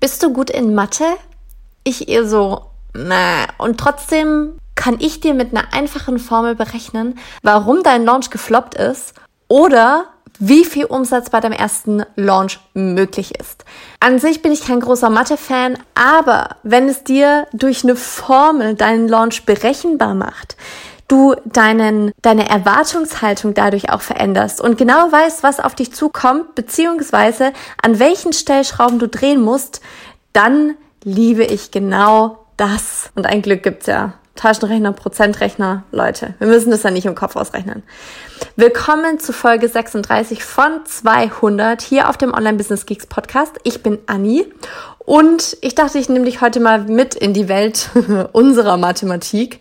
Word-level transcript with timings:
Bist 0.00 0.22
du 0.22 0.32
gut 0.32 0.48
in 0.48 0.74
Mathe? 0.74 1.04
Ich 1.84 2.08
eher 2.08 2.26
so, 2.26 2.62
na. 2.94 3.46
Und 3.58 3.78
trotzdem 3.78 4.54
kann 4.74 4.96
ich 4.98 5.20
dir 5.20 5.34
mit 5.34 5.52
einer 5.52 5.74
einfachen 5.74 6.18
Formel 6.18 6.54
berechnen, 6.54 7.18
warum 7.42 7.82
dein 7.82 8.06
Launch 8.06 8.30
gefloppt 8.30 8.74
ist 8.76 9.12
oder 9.46 10.06
wie 10.38 10.64
viel 10.64 10.86
Umsatz 10.86 11.28
bei 11.28 11.40
deinem 11.40 11.52
ersten 11.52 12.02
Launch 12.16 12.60
möglich 12.72 13.38
ist. 13.38 13.66
An 14.00 14.18
sich 14.18 14.40
bin 14.40 14.52
ich 14.52 14.64
kein 14.64 14.80
großer 14.80 15.10
Mathe-Fan, 15.10 15.76
aber 15.94 16.56
wenn 16.62 16.88
es 16.88 17.04
dir 17.04 17.46
durch 17.52 17.84
eine 17.84 17.94
Formel 17.94 18.74
deinen 18.74 19.06
Launch 19.06 19.44
berechenbar 19.44 20.14
macht, 20.14 20.56
du 21.10 21.34
deinen, 21.44 22.12
deine 22.22 22.48
Erwartungshaltung 22.48 23.54
dadurch 23.54 23.90
auch 23.90 24.00
veränderst 24.00 24.60
und 24.60 24.78
genau 24.78 25.10
weißt, 25.10 25.42
was 25.42 25.60
auf 25.60 25.74
dich 25.74 25.92
zukommt, 25.92 26.54
beziehungsweise 26.54 27.52
an 27.82 27.98
welchen 27.98 28.32
Stellschrauben 28.32 28.98
du 28.98 29.08
drehen 29.08 29.40
musst, 29.40 29.80
dann 30.32 30.76
liebe 31.02 31.44
ich 31.44 31.70
genau 31.70 32.38
das. 32.56 33.10
Und 33.14 33.26
ein 33.26 33.42
Glück 33.42 33.62
gibt's 33.62 33.86
ja. 33.86 34.14
Taschenrechner, 34.36 34.92
Prozentrechner, 34.92 35.82
Leute. 35.90 36.34
Wir 36.38 36.46
müssen 36.46 36.70
das 36.70 36.82
ja 36.82 36.90
nicht 36.90 37.04
im 37.04 37.14
Kopf 37.14 37.36
ausrechnen. 37.36 37.82
Willkommen 38.56 39.18
zu 39.18 39.34
Folge 39.34 39.68
36 39.68 40.42
von 40.44 40.80
200 40.86 41.82
hier 41.82 42.08
auf 42.08 42.16
dem 42.16 42.32
Online 42.32 42.56
Business 42.56 42.86
Geeks 42.86 43.06
Podcast. 43.06 43.56
Ich 43.64 43.82
bin 43.82 43.98
Anni 44.06 44.46
und 45.00 45.58
ich 45.60 45.74
dachte, 45.74 45.98
ich 45.98 46.08
nehme 46.08 46.24
dich 46.24 46.40
heute 46.40 46.60
mal 46.60 46.80
mit 46.84 47.14
in 47.14 47.34
die 47.34 47.48
Welt 47.48 47.90
unserer 48.32 48.78
Mathematik, 48.78 49.60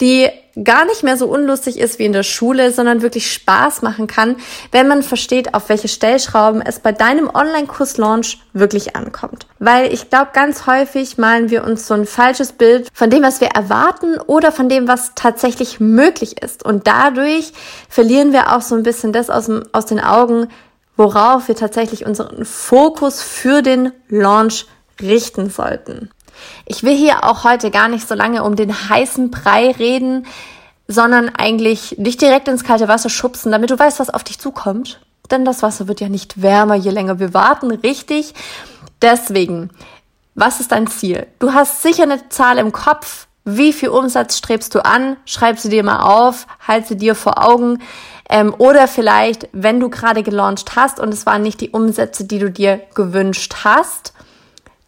die 0.00 0.28
gar 0.64 0.84
nicht 0.84 1.02
mehr 1.02 1.16
so 1.16 1.26
unlustig 1.26 1.78
ist 1.78 1.98
wie 1.98 2.04
in 2.04 2.12
der 2.12 2.22
Schule, 2.22 2.72
sondern 2.72 3.02
wirklich 3.02 3.32
Spaß 3.32 3.82
machen 3.82 4.06
kann, 4.06 4.36
wenn 4.72 4.88
man 4.88 5.02
versteht, 5.02 5.54
auf 5.54 5.68
welche 5.68 5.88
Stellschrauben 5.88 6.62
es 6.62 6.80
bei 6.80 6.92
deinem 6.92 7.30
Online-Kurs-Launch 7.32 8.40
wirklich 8.52 8.96
ankommt. 8.96 9.46
Weil 9.58 9.92
ich 9.92 10.10
glaube, 10.10 10.30
ganz 10.32 10.66
häufig 10.66 11.18
malen 11.18 11.50
wir 11.50 11.64
uns 11.64 11.86
so 11.86 11.94
ein 11.94 12.06
falsches 12.06 12.52
Bild 12.52 12.88
von 12.92 13.10
dem, 13.10 13.22
was 13.22 13.40
wir 13.40 13.48
erwarten 13.48 14.18
oder 14.26 14.52
von 14.52 14.68
dem, 14.68 14.88
was 14.88 15.12
tatsächlich 15.14 15.80
möglich 15.80 16.42
ist. 16.42 16.64
Und 16.64 16.86
dadurch 16.86 17.52
verlieren 17.88 18.32
wir 18.32 18.54
auch 18.54 18.62
so 18.62 18.74
ein 18.74 18.82
bisschen 18.82 19.12
das 19.12 19.30
aus, 19.30 19.46
dem, 19.46 19.62
aus 19.72 19.86
den 19.86 20.00
Augen, 20.00 20.48
worauf 20.96 21.48
wir 21.48 21.56
tatsächlich 21.56 22.04
unseren 22.04 22.44
Fokus 22.44 23.22
für 23.22 23.62
den 23.62 23.92
Launch 24.08 24.66
richten 25.00 25.48
sollten. 25.48 26.10
Ich 26.66 26.82
will 26.82 26.96
hier 26.96 27.24
auch 27.24 27.44
heute 27.44 27.70
gar 27.70 27.88
nicht 27.88 28.06
so 28.06 28.14
lange 28.14 28.44
um 28.44 28.56
den 28.56 28.88
heißen 28.88 29.30
Brei 29.30 29.70
reden, 29.72 30.26
sondern 30.88 31.30
eigentlich 31.36 31.94
dich 31.98 32.16
direkt 32.16 32.48
ins 32.48 32.64
kalte 32.64 32.88
Wasser 32.88 33.10
schubsen, 33.10 33.52
damit 33.52 33.70
du 33.70 33.78
weißt, 33.78 34.00
was 34.00 34.10
auf 34.10 34.24
dich 34.24 34.38
zukommt. 34.38 35.00
Denn 35.30 35.44
das 35.44 35.62
Wasser 35.62 35.86
wird 35.86 36.00
ja 36.00 36.08
nicht 36.08 36.42
wärmer, 36.42 36.74
je 36.74 36.90
länger 36.90 37.20
wir 37.20 37.32
warten, 37.32 37.70
richtig? 37.70 38.34
Deswegen, 39.00 39.70
was 40.34 40.60
ist 40.60 40.72
dein 40.72 40.88
Ziel? 40.88 41.26
Du 41.38 41.52
hast 41.52 41.82
sicher 41.82 42.02
eine 42.04 42.28
Zahl 42.28 42.58
im 42.58 42.72
Kopf. 42.72 43.28
Wie 43.44 43.72
viel 43.72 43.88
Umsatz 43.88 44.36
strebst 44.36 44.74
du 44.74 44.84
an? 44.84 45.16
Schreib 45.24 45.58
sie 45.58 45.70
dir 45.70 45.82
mal 45.82 46.00
auf, 46.00 46.46
halt 46.66 46.86
sie 46.86 46.96
dir 46.96 47.14
vor 47.14 47.42
Augen. 47.44 47.78
Ähm, 48.28 48.54
oder 48.58 48.86
vielleicht, 48.86 49.48
wenn 49.52 49.80
du 49.80 49.90
gerade 49.90 50.22
gelauncht 50.22 50.76
hast 50.76 51.00
und 51.00 51.12
es 51.12 51.26
waren 51.26 51.42
nicht 51.42 51.60
die 51.60 51.70
Umsätze, 51.70 52.24
die 52.24 52.38
du 52.38 52.50
dir 52.50 52.80
gewünscht 52.94 53.56
hast, 53.64 54.12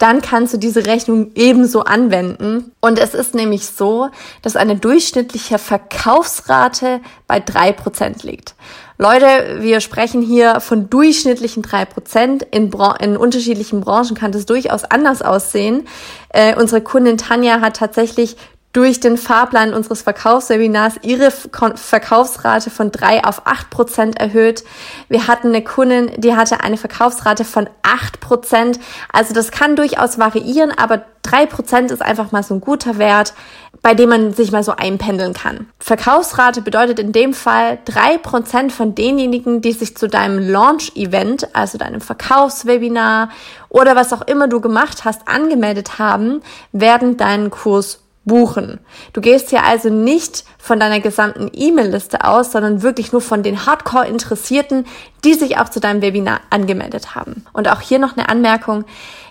dann 0.02 0.20
kannst 0.20 0.52
du 0.52 0.58
diese 0.58 0.86
Rechnung 0.86 1.30
ebenso 1.36 1.84
anwenden. 1.84 2.72
Und 2.80 2.98
es 2.98 3.14
ist 3.14 3.36
nämlich 3.36 3.66
so, 3.66 4.08
dass 4.42 4.56
eine 4.56 4.74
durchschnittliche 4.74 5.58
Verkaufsrate 5.58 7.00
bei 7.28 7.38
drei 7.38 7.70
Prozent 7.70 8.24
liegt. 8.24 8.56
Leute, 8.98 9.58
wir 9.60 9.80
sprechen 9.80 10.20
hier 10.20 10.58
von 10.58 10.90
durchschnittlichen 10.90 11.62
drei 11.62 11.84
Prozent. 11.84 12.42
In, 12.50 12.72
in, 12.98 13.16
unterschiedlichen 13.16 13.80
Branchen 13.80 14.16
kann 14.16 14.32
das 14.32 14.44
durchaus 14.44 14.82
anders 14.82 15.22
aussehen. 15.22 15.86
Äh, 16.30 16.56
unsere 16.56 16.80
Kundin 16.80 17.16
Tanja 17.16 17.60
hat 17.60 17.76
tatsächlich 17.76 18.36
durch 18.72 19.00
den 19.00 19.18
Fahrplan 19.18 19.74
unseres 19.74 20.02
Verkaufswebinars 20.02 20.94
ihre 21.02 21.30
Verkaufsrate 21.30 22.70
von 22.70 22.90
drei 22.90 23.22
auf 23.22 23.46
acht 23.46 23.68
Prozent 23.70 24.18
erhöht. 24.18 24.64
Wir 25.08 25.26
hatten 25.26 25.48
eine 25.48 25.62
Kundin, 25.62 26.10
die 26.16 26.34
hatte 26.34 26.60
eine 26.60 26.78
Verkaufsrate 26.78 27.44
von 27.44 27.68
acht 27.82 28.20
Prozent. 28.20 28.80
Also 29.12 29.34
das 29.34 29.50
kann 29.50 29.76
durchaus 29.76 30.18
variieren, 30.18 30.72
aber 30.76 31.04
drei 31.22 31.44
Prozent 31.44 31.90
ist 31.90 32.00
einfach 32.00 32.32
mal 32.32 32.42
so 32.42 32.54
ein 32.54 32.60
guter 32.62 32.96
Wert, 32.96 33.34
bei 33.82 33.94
dem 33.94 34.08
man 34.08 34.32
sich 34.32 34.52
mal 34.52 34.62
so 34.62 34.72
einpendeln 34.72 35.34
kann. 35.34 35.68
Verkaufsrate 35.78 36.62
bedeutet 36.62 36.98
in 36.98 37.12
dem 37.12 37.34
Fall 37.34 37.78
drei 37.84 38.16
Prozent 38.16 38.72
von 38.72 38.94
denjenigen, 38.94 39.60
die 39.60 39.72
sich 39.72 39.96
zu 39.96 40.08
deinem 40.08 40.38
Launch-Event, 40.38 41.54
also 41.54 41.76
deinem 41.76 42.00
Verkaufswebinar 42.00 43.28
oder 43.68 43.96
was 43.96 44.12
auch 44.12 44.22
immer 44.22 44.48
du 44.48 44.60
gemacht 44.60 45.04
hast, 45.04 45.28
angemeldet 45.28 45.98
haben, 45.98 46.42
werden 46.72 47.16
deinen 47.16 47.50
Kurs 47.50 48.01
buchen. 48.24 48.78
Du 49.12 49.20
gehst 49.20 49.50
hier 49.50 49.64
also 49.64 49.88
nicht 49.88 50.44
von 50.58 50.78
deiner 50.78 51.00
gesamten 51.00 51.50
E-Mail-Liste 51.52 52.24
aus, 52.24 52.52
sondern 52.52 52.82
wirklich 52.82 53.12
nur 53.12 53.20
von 53.20 53.42
den 53.42 53.66
Hardcore-Interessierten, 53.66 54.86
die 55.24 55.34
sich 55.34 55.58
auch 55.58 55.68
zu 55.68 55.80
deinem 55.80 56.02
Webinar 56.02 56.40
angemeldet 56.50 57.14
haben. 57.14 57.44
Und 57.52 57.68
auch 57.68 57.80
hier 57.80 57.98
noch 57.98 58.16
eine 58.16 58.28
Anmerkung. 58.28 58.84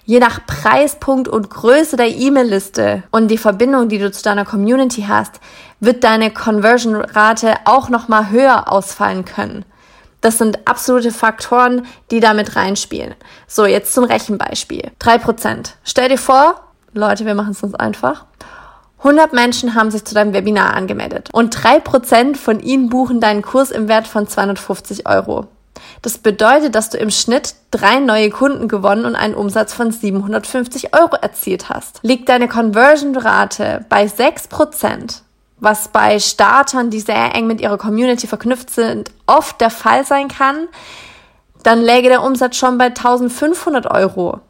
Je 0.04 0.20
nach 0.20 0.46
Preispunkt 0.46 1.28
und 1.28 1.50
Größe 1.50 1.96
der 1.96 2.10
E-Mail-Liste 2.10 3.04
und 3.12 3.30
die 3.30 3.38
Verbindung, 3.38 3.88
die 3.88 4.00
du 4.00 4.12
zu 4.12 4.24
deiner 4.24 4.46
Community 4.46 5.06
hast, 5.08 5.40
wird 5.80 6.04
deine 6.04 6.32
Conversion-Rate 6.32 7.56
auch 7.66 7.90
nochmal 7.90 8.30
höher 8.30 8.72
ausfallen 8.72 9.26
können. 9.26 9.64
Das 10.22 10.38
sind 10.38 10.68
absolute 10.68 11.12
Faktoren, 11.12 11.86
die 12.12 12.20
damit 12.20 12.56
reinspielen. 12.56 13.16
So, 13.48 13.66
jetzt 13.66 13.94
zum 13.94 14.04
Rechenbeispiel. 14.04 14.92
Drei 15.00 15.18
Prozent. 15.18 15.76
Stell 15.84 16.10
dir 16.10 16.20
vor, 16.20 16.62
Leute, 16.94 17.26
wir 17.26 17.34
machen 17.34 17.52
es 17.52 17.64
uns 17.64 17.74
einfach. 17.74 18.26
100 19.04 19.34
Menschen 19.34 19.74
haben 19.74 19.90
sich 19.90 20.06
zu 20.06 20.14
deinem 20.14 20.34
Webinar 20.34 20.76
angemeldet 20.76 21.30
und 21.34 21.56
3% 21.56 22.36
von 22.36 22.60
ihnen 22.60 22.90
buchen 22.90 23.20
deinen 23.20 23.42
Kurs 23.42 23.72
im 23.72 23.88
Wert 23.88 24.08
von 24.08 24.28
250 24.28 25.08
Euro. 25.08 25.48
Das 26.04 26.20
bedeutet, 26.20 26.76
dass 26.76 26.92
du 26.92 27.00
im 27.00 27.10
Schnitt 27.10 27.56
drei 27.72 28.00
neue 28.00 28.30
Kunden 28.30 28.68
gewonnen 28.68 29.06
und 29.06 29.16
einen 29.16 29.34
Umsatz 29.34 29.74
von 29.74 29.92
750 29.92 30.94
Euro 30.96 31.16
erzielt 31.16 31.70
hast. 31.70 32.00
Liegt 32.04 32.30
deine 32.30 32.48
Conversion-Rate 32.48 33.86
bei 33.90 34.06
6%, 34.06 35.22
was 35.60 35.88
bei 35.88 36.20
Startern, 36.20 36.92
die 36.92 37.00
sehr 37.00 37.34
eng 37.34 37.48
mit 37.48 37.60
ihrer 37.60 37.80
Community 37.80 38.28
verknüpft 38.28 38.70
sind, 38.70 39.10
oft 39.26 39.60
der 39.62 39.72
Fall 39.72 40.06
sein 40.06 40.28
kann, 40.28 40.68
dann 41.64 41.82
läge 41.82 42.10
der 42.10 42.24
Umsatz 42.24 42.56
schon 42.56 42.78
bei 42.78 42.86
1500 42.86 43.90
Euro 43.90 44.42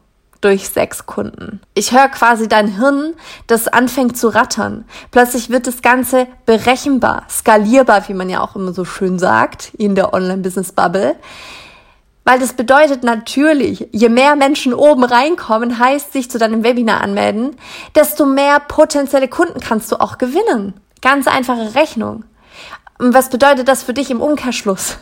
durch 0.42 0.68
sechs 0.68 1.06
Kunden. 1.06 1.60
Ich 1.74 1.92
höre 1.92 2.08
quasi 2.08 2.48
dein 2.48 2.76
Hirn, 2.76 3.14
das 3.46 3.68
anfängt 3.68 4.18
zu 4.18 4.28
rattern. 4.28 4.84
Plötzlich 5.10 5.48
wird 5.48 5.66
das 5.66 5.80
Ganze 5.80 6.26
berechenbar, 6.44 7.24
skalierbar, 7.30 8.08
wie 8.08 8.14
man 8.14 8.28
ja 8.28 8.40
auch 8.40 8.54
immer 8.54 8.72
so 8.72 8.84
schön 8.84 9.18
sagt, 9.18 9.72
in 9.74 9.94
der 9.94 10.12
Online-Business-Bubble. 10.12 11.16
Weil 12.24 12.38
das 12.38 12.52
bedeutet 12.52 13.02
natürlich, 13.02 13.88
je 13.90 14.08
mehr 14.08 14.36
Menschen 14.36 14.74
oben 14.74 15.04
reinkommen, 15.04 15.78
heißt 15.78 16.12
sich 16.12 16.30
zu 16.30 16.38
deinem 16.38 16.62
Webinar 16.62 17.00
anmelden, 17.00 17.56
desto 17.94 18.26
mehr 18.26 18.60
potenzielle 18.60 19.28
Kunden 19.28 19.60
kannst 19.60 19.90
du 19.90 19.96
auch 19.96 20.18
gewinnen. 20.18 20.74
Ganz 21.00 21.26
einfache 21.26 21.74
Rechnung. 21.74 22.24
Und 22.98 23.14
was 23.14 23.30
bedeutet 23.30 23.66
das 23.66 23.82
für 23.82 23.94
dich 23.94 24.10
im 24.10 24.20
Umkehrschluss? 24.20 24.98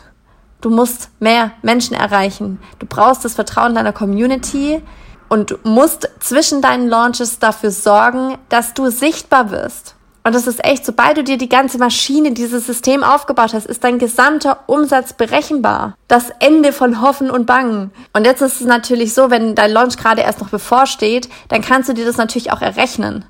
Du 0.62 0.70
musst 0.70 1.10
mehr 1.20 1.52
Menschen 1.62 1.94
erreichen. 1.94 2.58
Du 2.78 2.86
brauchst 2.86 3.24
das 3.24 3.34
Vertrauen 3.34 3.74
deiner 3.74 3.92
Community 3.92 4.82
und 5.30 5.64
musst 5.64 6.10
zwischen 6.18 6.60
deinen 6.60 6.88
Launches 6.88 7.38
dafür 7.38 7.70
sorgen, 7.70 8.36
dass 8.50 8.74
du 8.74 8.90
sichtbar 8.90 9.50
wirst. 9.50 9.94
Und 10.22 10.34
das 10.34 10.46
ist 10.46 10.62
echt, 10.64 10.84
sobald 10.84 11.16
du 11.16 11.24
dir 11.24 11.38
die 11.38 11.48
ganze 11.48 11.78
Maschine, 11.78 12.32
dieses 12.32 12.66
System 12.66 13.02
aufgebaut 13.02 13.54
hast, 13.54 13.66
ist 13.66 13.84
dein 13.84 13.98
gesamter 13.98 14.64
Umsatz 14.66 15.14
berechenbar. 15.14 15.94
Das 16.08 16.30
Ende 16.40 16.72
von 16.72 17.00
Hoffen 17.00 17.30
und 17.30 17.46
Bangen. 17.46 17.90
Und 18.12 18.26
jetzt 18.26 18.42
ist 18.42 18.60
es 18.60 18.66
natürlich 18.66 19.14
so, 19.14 19.30
wenn 19.30 19.54
dein 19.54 19.70
Launch 19.70 19.96
gerade 19.96 20.20
erst 20.20 20.40
noch 20.40 20.50
bevorsteht, 20.50 21.30
dann 21.48 21.62
kannst 21.62 21.88
du 21.88 21.94
dir 21.94 22.04
das 22.04 22.18
natürlich 22.18 22.52
auch 22.52 22.60
errechnen. 22.60 23.24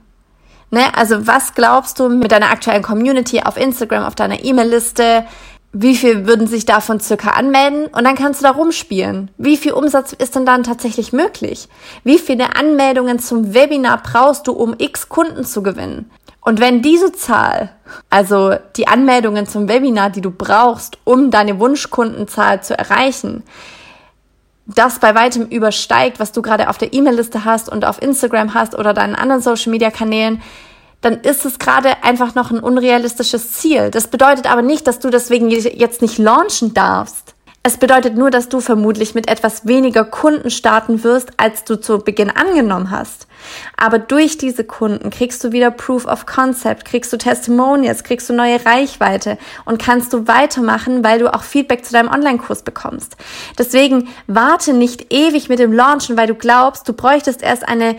Ne? 0.70 0.82
Also 0.96 1.26
was 1.26 1.54
glaubst 1.54 2.00
du 2.00 2.08
mit 2.08 2.32
deiner 2.32 2.50
aktuellen 2.50 2.82
Community 2.82 3.42
auf 3.42 3.56
Instagram, 3.56 4.04
auf 4.04 4.14
deiner 4.14 4.42
E-Mail-Liste? 4.42 5.26
Wie 5.72 5.94
viel 5.94 6.26
würden 6.26 6.48
sich 6.48 6.64
davon 6.64 6.98
circa 6.98 7.30
anmelden 7.30 7.86
und 7.86 8.04
dann 8.04 8.16
kannst 8.16 8.40
du 8.40 8.44
da 8.44 8.50
rumspielen. 8.50 9.30
Wie 9.38 9.56
viel 9.56 9.72
Umsatz 9.72 10.12
ist 10.12 10.34
denn 10.34 10.44
dann 10.44 10.64
tatsächlich 10.64 11.12
möglich? 11.12 11.68
Wie 12.02 12.18
viele 12.18 12.56
Anmeldungen 12.56 13.20
zum 13.20 13.54
Webinar 13.54 14.02
brauchst 14.02 14.48
du, 14.48 14.52
um 14.52 14.74
x 14.78 15.08
Kunden 15.08 15.44
zu 15.44 15.62
gewinnen? 15.62 16.10
Und 16.40 16.58
wenn 16.58 16.82
diese 16.82 17.12
Zahl, 17.12 17.70
also 18.08 18.54
die 18.76 18.88
Anmeldungen 18.88 19.46
zum 19.46 19.68
Webinar, 19.68 20.10
die 20.10 20.22
du 20.22 20.30
brauchst, 20.30 20.98
um 21.04 21.30
deine 21.30 21.60
Wunschkundenzahl 21.60 22.62
zu 22.62 22.76
erreichen, 22.76 23.44
das 24.66 24.98
bei 24.98 25.14
weitem 25.14 25.46
übersteigt, 25.46 26.18
was 26.18 26.32
du 26.32 26.42
gerade 26.42 26.68
auf 26.68 26.78
der 26.78 26.92
E-Mail-Liste 26.92 27.44
hast 27.44 27.68
und 27.68 27.84
auf 27.84 28.00
Instagram 28.02 28.54
hast 28.54 28.76
oder 28.76 28.94
deinen 28.94 29.14
anderen 29.14 29.42
Social-Media-Kanälen, 29.42 30.40
dann 31.00 31.20
ist 31.20 31.44
es 31.44 31.58
gerade 31.58 32.02
einfach 32.02 32.34
noch 32.34 32.50
ein 32.50 32.60
unrealistisches 32.60 33.52
Ziel. 33.52 33.90
Das 33.90 34.08
bedeutet 34.08 34.50
aber 34.50 34.62
nicht, 34.62 34.86
dass 34.86 34.98
du 34.98 35.10
deswegen 35.10 35.50
jetzt 35.50 36.02
nicht 36.02 36.18
launchen 36.18 36.74
darfst. 36.74 37.34
Es 37.62 37.76
bedeutet 37.76 38.16
nur, 38.16 38.30
dass 38.30 38.48
du 38.48 38.60
vermutlich 38.60 39.14
mit 39.14 39.28
etwas 39.28 39.66
weniger 39.66 40.02
Kunden 40.04 40.50
starten 40.50 41.04
wirst, 41.04 41.32
als 41.36 41.64
du 41.64 41.78
zu 41.78 41.98
Beginn 41.98 42.30
angenommen 42.30 42.90
hast. 42.90 43.26
Aber 43.76 43.98
durch 43.98 44.38
diese 44.38 44.64
Kunden 44.64 45.10
kriegst 45.10 45.44
du 45.44 45.52
wieder 45.52 45.70
Proof 45.70 46.06
of 46.06 46.24
Concept, 46.24 46.86
kriegst 46.86 47.12
du 47.12 47.18
Testimonials, 47.18 48.02
kriegst 48.02 48.30
du 48.30 48.32
neue 48.32 48.64
Reichweite 48.64 49.36
und 49.66 49.78
kannst 49.78 50.14
du 50.14 50.26
weitermachen, 50.26 51.04
weil 51.04 51.18
du 51.18 51.34
auch 51.34 51.42
Feedback 51.42 51.84
zu 51.84 51.92
deinem 51.92 52.08
Online-Kurs 52.08 52.62
bekommst. 52.62 53.16
Deswegen 53.58 54.08
warte 54.26 54.72
nicht 54.72 55.12
ewig 55.12 55.50
mit 55.50 55.58
dem 55.58 55.74
Launchen, 55.74 56.16
weil 56.16 56.28
du 56.28 56.34
glaubst, 56.34 56.88
du 56.88 56.94
bräuchtest 56.94 57.42
erst 57.42 57.68
eine 57.68 57.96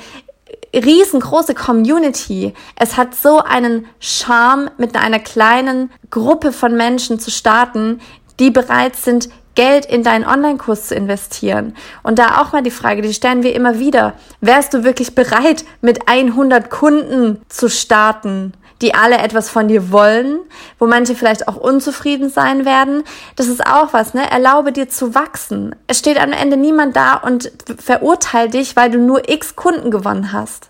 riesengroße 0.73 1.53
Community. 1.53 2.53
Es 2.75 2.97
hat 2.97 3.15
so 3.15 3.39
einen 3.39 3.85
Charme, 3.99 4.71
mit 4.77 4.95
einer 4.95 5.19
kleinen 5.19 5.91
Gruppe 6.09 6.51
von 6.51 6.75
Menschen 6.75 7.19
zu 7.19 7.31
starten, 7.31 7.99
die 8.39 8.51
bereit 8.51 8.95
sind, 8.95 9.29
Geld 9.55 9.85
in 9.85 10.03
deinen 10.03 10.25
Online-Kurs 10.25 10.87
zu 10.87 10.95
investieren. 10.95 11.75
Und 12.03 12.19
da 12.19 12.41
auch 12.41 12.53
mal 12.53 12.63
die 12.63 12.71
Frage, 12.71 13.01
die 13.01 13.13
stellen 13.13 13.43
wir 13.43 13.53
immer 13.53 13.79
wieder. 13.79 14.13
Wärst 14.39 14.73
du 14.73 14.83
wirklich 14.83 15.13
bereit, 15.13 15.65
mit 15.81 16.07
100 16.07 16.69
Kunden 16.69 17.41
zu 17.49 17.69
starten, 17.69 18.53
die 18.81 18.93
alle 18.93 19.17
etwas 19.17 19.49
von 19.49 19.67
dir 19.67 19.91
wollen, 19.91 20.39
wo 20.79 20.87
manche 20.87 21.15
vielleicht 21.15 21.47
auch 21.47 21.55
unzufrieden 21.55 22.29
sein 22.29 22.65
werden? 22.65 23.03
Das 23.35 23.47
ist 23.47 23.65
auch 23.65 23.93
was, 23.93 24.13
ne? 24.13 24.29
Erlaube 24.29 24.71
dir 24.71 24.89
zu 24.89 25.15
wachsen. 25.15 25.75
Es 25.87 25.99
steht 25.99 26.19
am 26.19 26.31
Ende 26.31 26.57
niemand 26.57 26.95
da 26.95 27.15
und 27.15 27.51
verurteilt 27.77 28.53
dich, 28.53 28.75
weil 28.75 28.91
du 28.91 28.99
nur 28.99 29.29
x 29.29 29.55
Kunden 29.55 29.91
gewonnen 29.91 30.33
hast. 30.33 30.69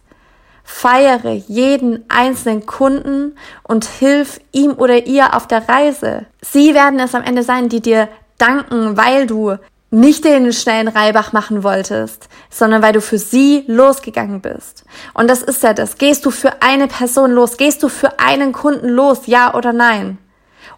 Feiere 0.64 1.32
jeden 1.32 2.06
einzelnen 2.10 2.66
Kunden 2.66 3.36
und 3.64 3.86
hilf 3.86 4.40
ihm 4.52 4.74
oder 4.74 5.06
ihr 5.06 5.36
auf 5.36 5.48
der 5.48 5.68
Reise. 5.68 6.26
Sie 6.42 6.74
werden 6.74 7.00
es 7.00 7.16
am 7.16 7.24
Ende 7.24 7.44
sein, 7.44 7.68
die 7.68 7.82
dir 7.82 8.08
danken, 8.38 8.96
weil 8.96 9.28
du 9.28 9.58
nicht 9.92 10.24
den 10.24 10.52
schnellen 10.54 10.88
Reibach 10.88 11.34
machen 11.34 11.64
wolltest, 11.64 12.30
sondern 12.50 12.82
weil 12.82 12.94
du 12.94 13.02
für 13.02 13.18
sie 13.18 13.66
losgegangen 13.68 14.42
bist. 14.42 14.86
Und 15.14 15.30
das 15.30 15.44
ist 15.44 15.62
ja 15.64 15.74
das. 15.74 15.98
Gehst 15.98 16.26
du 16.26 16.32
für 16.32 16.62
eine 16.62 16.88
Person 16.88 17.32
los? 17.32 17.58
Gehst 17.58 17.84
du 17.84 17.90
für 17.90 18.20
einen 18.20 18.54
Kunden 18.54 18.88
los? 18.88 19.28
Ja 19.28 19.54
oder 19.54 19.74
nein? 19.74 20.18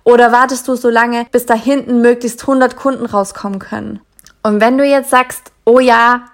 Oder 0.03 0.31
wartest 0.31 0.67
du 0.67 0.75
so 0.75 0.89
lange, 0.89 1.27
bis 1.31 1.45
da 1.45 1.53
hinten 1.53 2.01
möglichst 2.01 2.41
100 2.41 2.75
Kunden 2.75 3.05
rauskommen 3.05 3.59
können? 3.59 3.99
Und 4.41 4.59
wenn 4.59 4.77
du 4.77 4.83
jetzt 4.83 5.11
sagst, 5.11 5.51
oh 5.63 5.79
ja, 5.79 6.25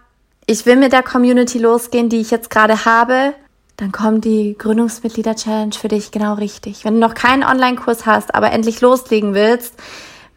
ich 0.45 0.65
will 0.65 0.77
mit 0.77 0.93
der 0.93 1.03
Community 1.03 1.59
losgehen, 1.59 2.09
die 2.09 2.21
ich 2.21 2.31
jetzt 2.31 2.49
gerade 2.49 2.85
habe, 2.85 3.33
dann 3.77 3.91
kommt 3.91 4.25
die 4.25 4.57
Gründungsmitglieder-Challenge 4.57 5.73
für 5.73 5.89
dich 5.89 6.11
genau 6.11 6.33
richtig. 6.33 6.85
Wenn 6.85 6.95
du 6.95 6.99
noch 6.99 7.13
keinen 7.13 7.43
Online-Kurs 7.43 8.05
hast, 8.05 8.33
aber 8.33 8.51
endlich 8.51 8.81
loslegen 8.81 9.33
willst, 9.33 9.75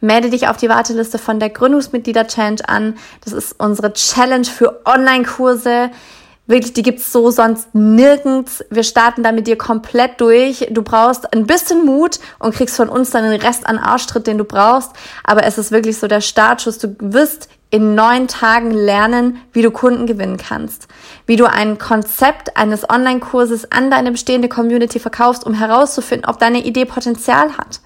melde 0.03 0.29
dich 0.29 0.47
auf 0.47 0.57
die 0.57 0.69
Warteliste 0.69 1.17
von 1.17 1.39
der 1.39 1.49
Gründungsmitglieder-Challenge 1.49 2.67
an. 2.67 2.95
Das 3.23 3.33
ist 3.33 3.55
unsere 3.57 3.93
Challenge 3.93 4.45
für 4.45 4.81
Online-Kurse. 4.85 5.89
Wirklich, 6.45 6.73
die 6.73 6.83
gibt's 6.83 7.13
so 7.13 7.31
sonst 7.31 7.73
nirgends. 7.73 8.65
Wir 8.69 8.83
starten 8.83 9.23
da 9.23 9.31
mit 9.31 9.47
dir 9.47 9.57
komplett 9.57 10.19
durch. 10.19 10.67
Du 10.71 10.81
brauchst 10.81 11.33
ein 11.33 11.47
bisschen 11.47 11.85
Mut 11.85 12.19
und 12.37 12.53
kriegst 12.53 12.75
von 12.75 12.89
uns 12.89 13.11
dann 13.11 13.23
den 13.23 13.39
Rest 13.39 13.65
an 13.65 13.77
Arschtritt, 13.77 14.27
den 14.27 14.37
du 14.37 14.43
brauchst. 14.43 14.91
Aber 15.23 15.45
es 15.45 15.57
ist 15.57 15.71
wirklich 15.71 15.97
so 15.97 16.07
der 16.07 16.19
Startschuss. 16.19 16.79
Du 16.79 16.97
wirst 16.99 17.47
in 17.69 17.95
neun 17.95 18.27
Tagen 18.27 18.71
lernen, 18.71 19.37
wie 19.53 19.61
du 19.61 19.71
Kunden 19.71 20.05
gewinnen 20.05 20.37
kannst. 20.37 20.89
Wie 21.25 21.37
du 21.37 21.45
ein 21.45 21.77
Konzept 21.77 22.57
eines 22.57 22.87
Online-Kurses 22.89 23.71
an 23.71 23.89
deine 23.89 24.11
bestehende 24.11 24.49
Community 24.49 24.99
verkaufst, 24.99 25.45
um 25.45 25.53
herauszufinden, 25.53 26.29
ob 26.29 26.39
deine 26.39 26.65
Idee 26.65 26.83
Potenzial 26.83 27.57
hat 27.57 27.79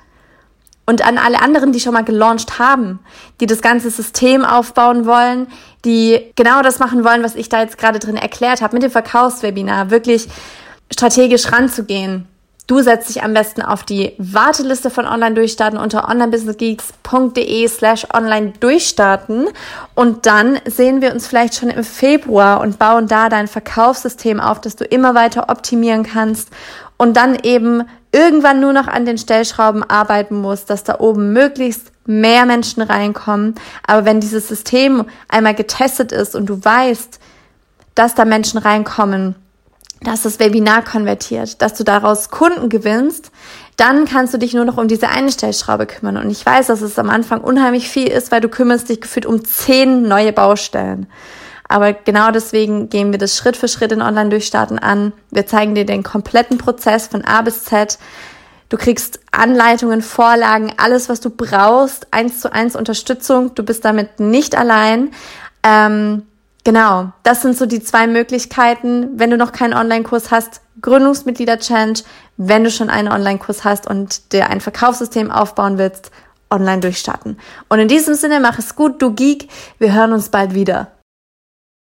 und 0.87 1.05
an 1.05 1.17
alle 1.17 1.41
anderen, 1.41 1.73
die 1.73 1.81
schon 1.81 1.93
mal 1.93 2.03
gelauncht 2.03 2.59
haben, 2.59 2.99
die 3.41 3.45
das 3.45 3.61
ganze 3.61 3.91
System 3.91 4.45
aufbauen 4.45 5.05
wollen, 5.05 5.47
die 5.85 6.31
genau 6.35 6.61
das 6.61 6.79
machen 6.79 7.03
wollen, 7.03 7.23
was 7.23 7.35
ich 7.35 7.49
da 7.49 7.61
jetzt 7.61 7.77
gerade 7.77 7.99
drin 7.99 8.15
erklärt 8.15 8.61
habe, 8.61 8.73
mit 8.73 8.83
dem 8.83 8.91
Verkaufswebinar, 8.91 9.91
wirklich 9.91 10.29
strategisch 10.91 11.51
ranzugehen. 11.51 12.25
Du 12.67 12.81
setzt 12.81 13.09
dich 13.09 13.23
am 13.23 13.33
besten 13.33 13.61
auf 13.61 13.83
die 13.83 14.13
Warteliste 14.17 14.89
von 14.89 15.05
Online 15.05 15.35
Durchstarten 15.35 15.77
unter 15.77 16.09
onlinebusinessgeeks.de 16.09 17.67
slash 17.67 18.07
online 18.13 18.53
durchstarten 18.59 19.47
und 19.93 20.25
dann 20.25 20.59
sehen 20.65 21.01
wir 21.01 21.13
uns 21.13 21.27
vielleicht 21.27 21.55
schon 21.55 21.69
im 21.69 21.85
Februar 21.85 22.59
und 22.61 22.79
bauen 22.79 23.07
da 23.07 23.29
dein 23.29 23.47
Verkaufssystem 23.47 24.41
auf, 24.41 24.59
dass 24.59 24.75
du 24.75 24.83
immer 24.83 25.15
weiter 25.15 25.49
optimieren 25.49 26.03
kannst 26.03 26.49
und 26.97 27.15
dann 27.15 27.35
eben 27.35 27.83
irgendwann 28.11 28.59
nur 28.59 28.73
noch 28.73 28.87
an 28.87 29.05
den 29.05 29.17
Stellschrauben 29.17 29.83
arbeiten 29.83 30.35
muss, 30.35 30.65
dass 30.65 30.83
da 30.83 30.99
oben 30.99 31.33
möglichst 31.33 31.91
mehr 32.05 32.45
Menschen 32.45 32.81
reinkommen. 32.81 33.55
Aber 33.85 34.05
wenn 34.05 34.19
dieses 34.19 34.47
System 34.47 35.05
einmal 35.27 35.55
getestet 35.55 36.11
ist 36.11 36.35
und 36.35 36.47
du 36.47 36.63
weißt, 36.63 37.19
dass 37.95 38.15
da 38.15 38.25
Menschen 38.25 38.59
reinkommen, 38.59 39.35
dass 40.01 40.23
das 40.23 40.39
Webinar 40.39 40.83
konvertiert, 40.83 41.61
dass 41.61 41.73
du 41.73 41.83
daraus 41.83 42.29
Kunden 42.29 42.69
gewinnst, 42.69 43.31
dann 43.77 44.05
kannst 44.05 44.33
du 44.33 44.37
dich 44.37 44.53
nur 44.53 44.65
noch 44.65 44.77
um 44.77 44.87
diese 44.87 45.09
eine 45.09 45.31
Stellschraube 45.31 45.85
kümmern. 45.85 46.17
Und 46.17 46.29
ich 46.29 46.45
weiß, 46.45 46.67
dass 46.67 46.81
es 46.81 46.97
am 46.99 47.09
Anfang 47.09 47.41
unheimlich 47.41 47.89
viel 47.89 48.07
ist, 48.07 48.31
weil 48.31 48.41
du 48.41 48.49
kümmerst 48.49 48.89
dich 48.89 49.01
gefühlt 49.01 49.25
um 49.25 49.43
zehn 49.43 50.03
neue 50.03 50.33
Baustellen. 50.33 51.07
Aber 51.67 51.93
genau 51.93 52.31
deswegen 52.31 52.89
gehen 52.89 53.11
wir 53.11 53.19
das 53.19 53.35
Schritt 53.35 53.57
für 53.57 53.67
Schritt 53.67 53.91
in 53.91 54.01
Online-Durchstarten 54.01 54.79
an. 54.79 55.13
Wir 55.31 55.45
zeigen 55.45 55.75
dir 55.75 55.85
den 55.85 56.03
kompletten 56.03 56.57
Prozess 56.57 57.07
von 57.07 57.25
A 57.25 57.41
bis 57.41 57.65
Z. 57.65 57.97
Du 58.69 58.77
kriegst 58.77 59.19
Anleitungen, 59.31 60.01
Vorlagen, 60.01 60.73
alles, 60.77 61.07
was 61.07 61.21
du 61.21 61.29
brauchst, 61.29 62.07
eins 62.11 62.41
zu 62.41 62.51
eins 62.51 62.75
Unterstützung. 62.75 63.55
Du 63.55 63.63
bist 63.63 63.85
damit 63.85 64.19
nicht 64.19 64.57
allein. 64.57 65.11
Ähm, 65.63 66.23
genau, 66.63 67.11
das 67.23 67.41
sind 67.41 67.57
so 67.57 67.65
die 67.65 67.81
zwei 67.81 68.07
Möglichkeiten. 68.07 69.11
Wenn 69.15 69.29
du 69.29 69.37
noch 69.37 69.53
keinen 69.53 69.73
Online-Kurs 69.73 70.31
hast, 70.31 70.61
Gründungsmitglieder-Challenge. 70.81 71.99
Wenn 72.35 72.63
du 72.63 72.71
schon 72.71 72.89
einen 72.89 73.07
Online-Kurs 73.07 73.63
hast 73.63 73.87
und 73.87 74.33
dir 74.33 74.49
ein 74.49 74.61
Verkaufssystem 74.61 75.31
aufbauen 75.31 75.77
willst, 75.77 76.11
online 76.49 76.81
durchstarten. 76.81 77.37
Und 77.69 77.79
in 77.79 77.87
diesem 77.87 78.15
Sinne, 78.15 78.39
mach 78.39 78.59
es 78.59 78.75
gut, 78.75 79.01
du 79.01 79.13
Geek. 79.13 79.49
Wir 79.79 79.93
hören 79.93 80.13
uns 80.13 80.29
bald 80.29 80.53
wieder. 80.53 80.91